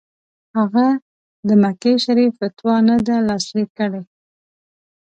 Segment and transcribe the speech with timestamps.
[0.57, 0.87] هغه
[1.47, 4.01] د مکې شریف فتوا نه ده لاسلیک کړې.